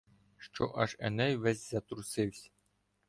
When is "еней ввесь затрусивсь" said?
0.99-2.51